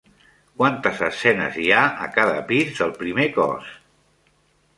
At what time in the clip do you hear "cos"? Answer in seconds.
3.37-3.71